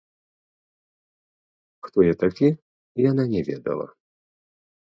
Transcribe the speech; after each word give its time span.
Хто 1.87 1.97
я 2.11 2.17
такі, 2.23 2.47
яна 3.09 3.23
не 3.37 3.41
ведала. 3.51 3.87